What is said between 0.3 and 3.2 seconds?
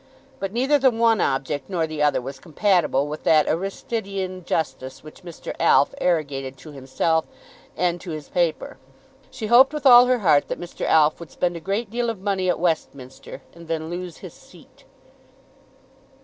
But neither the one object nor the other was compatible